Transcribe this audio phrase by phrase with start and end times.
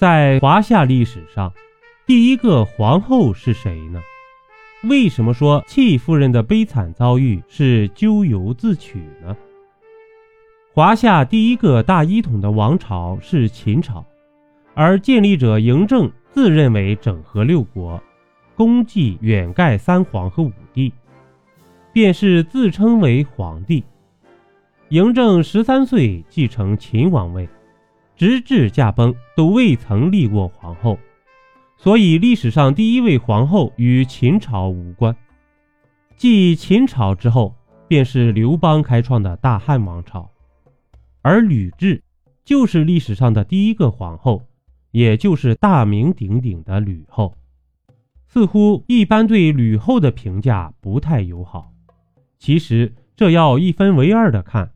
[0.00, 1.52] 在华夏历史上，
[2.06, 4.00] 第一个皇后是谁呢？
[4.84, 9.36] 为什么说戚夫人的悲惨遭遇是咎由自取呢？
[10.72, 14.02] 华夏第一个大一统的王朝是秦朝，
[14.72, 18.02] 而建立者嬴政自认为整合六国，
[18.56, 20.90] 功绩远盖三皇和五帝，
[21.92, 23.84] 便是自称为皇帝。
[24.88, 27.46] 嬴政十三岁继承秦王位，
[28.20, 30.98] 直至驾崩都未曾立过皇后。
[31.78, 35.16] 所以，历史上第一位皇后与秦朝无关。
[36.18, 37.56] 继秦朝之后，
[37.88, 40.30] 便是刘邦开创的大汉王朝，
[41.22, 42.02] 而吕雉
[42.44, 44.42] 就是历史上的第一个皇后，
[44.90, 47.34] 也就是大名鼎鼎的吕后。
[48.28, 51.72] 似乎一般对吕后的评价不太友好，
[52.38, 54.70] 其实这要一分为二的看。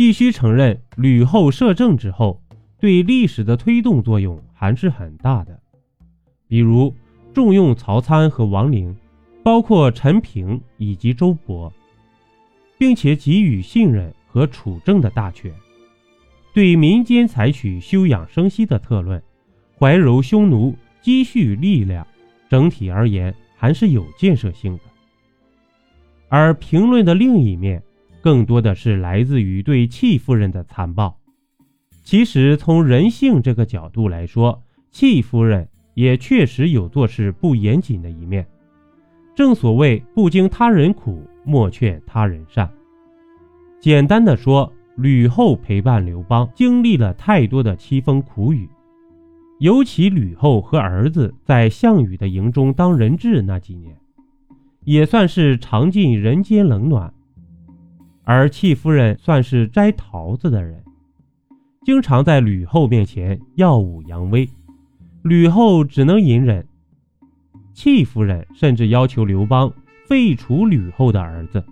[0.00, 2.40] 必须承认，吕后摄政之后，
[2.78, 5.60] 对历史的推动作用还是很大的。
[6.48, 6.94] 比如
[7.34, 8.96] 重用曹参和王陵，
[9.42, 11.70] 包括陈平以及周勃，
[12.78, 15.52] 并且给予信任和处政的大权，
[16.54, 19.22] 对民间采取休养生息的特论，
[19.78, 22.06] 怀柔匈奴，积蓄力量，
[22.48, 24.84] 整体而言还是有建设性的。
[26.30, 27.82] 而评论的另一面，
[28.20, 31.18] 更多的是来自于对戚夫人的残暴。
[32.02, 35.68] 其实从人性这个角度来说，戚夫人。
[35.94, 38.46] 也确实有做事不严谨的一面。
[39.34, 42.70] 正所谓“不经他人苦，莫劝他人善”。
[43.80, 48.66] 简单的说，吕后陪伴刘邦，经历了太多的凄风苦雨。
[49.58, 53.94] 尤其吕后和儿子在项羽的营中当人质那几年，
[54.84, 57.12] 也算是尝尽人间冷暖。
[58.32, 60.80] 而戚夫人算是摘桃子的人，
[61.84, 64.48] 经常在吕后面前耀武扬威。
[65.22, 66.64] 吕后只能隐忍，
[67.74, 69.72] 戚夫人甚至要求刘邦
[70.06, 71.64] 废除吕后的儿子，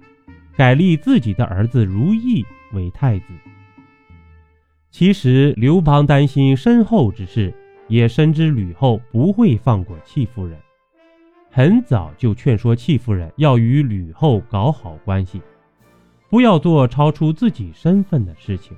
[0.56, 3.26] 改立自己的儿子如意为太子。
[4.90, 7.54] 其实刘邦担心身后之事，
[7.86, 10.58] 也深知吕后不会放过戚夫人，
[11.52, 15.40] 很早就劝说戚夫人要与吕后搞好关系，
[16.30, 18.76] 不要做超出自己身份的事情，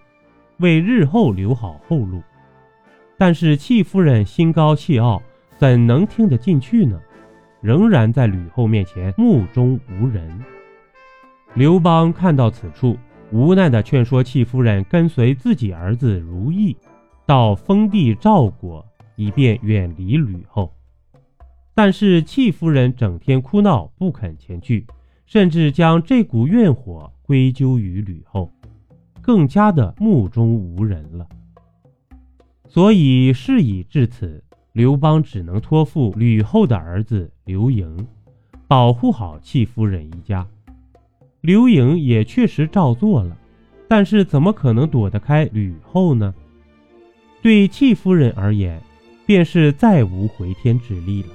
[0.59, 2.23] 为日后留好后路。
[3.19, 5.21] 但是戚夫人心高气傲，
[5.57, 7.01] 怎能听得进去呢？
[7.61, 10.43] 仍然在吕后面前目中无人。
[11.55, 12.97] 刘邦看到此处，
[13.31, 16.77] 无奈地劝说戚夫人跟随自己儿子如意
[17.27, 18.83] 到封地赵国，
[19.17, 20.73] 以便远离吕后。
[21.75, 24.87] 但是戚夫人整天哭闹，不肯前去，
[25.31, 28.53] 甚至将这股怨火归咎于吕后，
[29.21, 31.25] 更加的目中无人了。
[32.67, 34.43] 所以事已至此，
[34.73, 38.09] 刘邦只能托付吕后的儿子刘盈，
[38.67, 40.45] 保护好戚夫人一家。
[41.43, 43.39] 刘盈也确实照做了，
[43.87, 46.35] 但是怎么可能躲得开吕后呢？
[47.41, 48.83] 对戚夫人而言，
[49.25, 51.29] 便是再无回天之力了。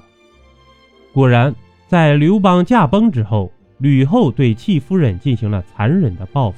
[1.14, 1.56] 果然，
[1.88, 6.58] 在刘邦驾崩之后，吕后对戚夫人进行了残忍的报复，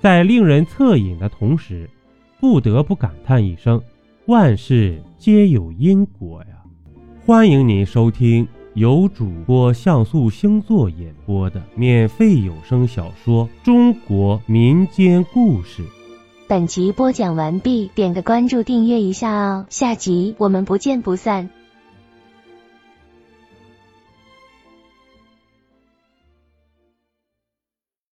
[0.00, 1.88] 在令人恻隐的同时。
[2.38, 3.80] 不得不感叹一声
[4.28, 6.48] ：“万事皆有因果呀！”
[7.24, 15.82] 欢迎您收听由主播像素星座演播的免费有声小说《中国民间故事》。
[16.46, 19.66] 本集播讲完毕，点个关注，订阅一下哦！
[19.70, 21.48] 下集我们不见不散。